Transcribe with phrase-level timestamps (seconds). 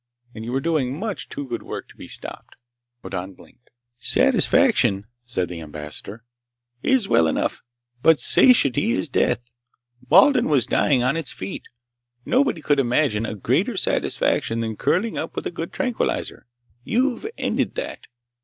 [0.33, 2.55] And you were doing much too good work to be stopped!"
[3.03, 3.69] Hoddan blinked.
[3.99, 6.23] "Satisfaction," said the Ambassador,
[6.81, 7.61] "is well enough.
[8.01, 9.41] But satiety is death.
[10.09, 11.67] Walden was dying on its feet.
[12.25, 16.47] Nobody could imagine a greater satisfaction than curling up with a good tranquilizer!
[16.83, 18.07] You've ended that!